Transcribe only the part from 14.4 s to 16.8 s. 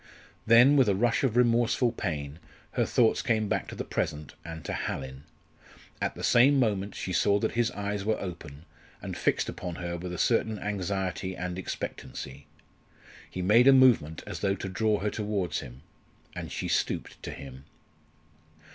to draw her towards him; and she